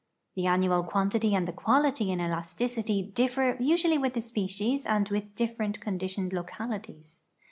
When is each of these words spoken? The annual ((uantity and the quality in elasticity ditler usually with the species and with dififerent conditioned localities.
The 0.35 0.47
annual 0.47 0.83
((uantity 0.83 1.33
and 1.33 1.47
the 1.47 1.51
quality 1.51 2.11
in 2.11 2.19
elasticity 2.19 3.11
ditler 3.13 3.57
usually 3.63 3.99
with 3.99 4.13
the 4.15 4.21
species 4.21 4.83
and 4.83 5.07
with 5.09 5.35
dififerent 5.35 5.79
conditioned 5.79 6.33
localities. 6.33 7.21